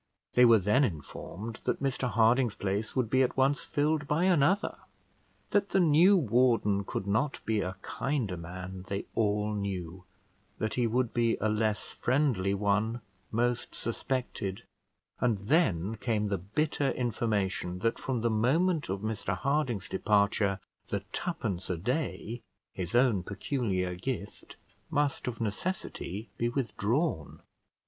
[0.33, 4.79] They were then informed that Mr Harding's place would be at once filled by another.
[5.51, 10.03] That the new warden could not be a kinder man they all knew;
[10.57, 14.63] that he would be a less friendly one most suspected;
[15.19, 21.01] and then came the bitter information that, from the moment of Mr Harding's departure, the
[21.13, 22.41] twopence a day,
[22.73, 24.55] his own peculiar gift,
[24.89, 27.43] must of necessity be withdrawn.